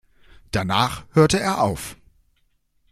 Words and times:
Danach 0.49 1.05
hörte 1.13 1.39
er 1.39 1.61
auf. 1.61 1.95